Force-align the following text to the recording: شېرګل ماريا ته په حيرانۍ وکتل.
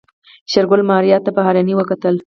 شېرګل 0.51 0.81
ماريا 0.89 1.17
ته 1.25 1.29
په 1.35 1.41
حيرانۍ 1.45 1.73
وکتل. 1.75 2.15